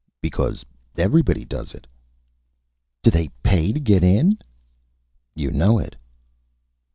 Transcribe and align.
"Because 0.19 0.65
Everybody 0.97 1.45
does 1.45 1.75
it." 1.75 1.85
"Do 3.03 3.11
they 3.11 3.27
Pay 3.43 3.71
to 3.71 3.79
get 3.79 4.03
in?" 4.03 4.39
"You 5.35 5.51
know 5.51 5.77
it." 5.77 5.95